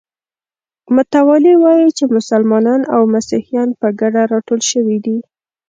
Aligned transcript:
متوالي 0.95 1.53
وایي 1.63 1.89
چې 1.97 2.03
مسلمانان 2.17 2.81
او 2.95 3.01
مسیحیان 3.15 3.69
په 3.81 3.87
ګډه 3.99 4.21
راټول 4.33 4.59
شوي 4.71 4.97
دي. 5.05 5.17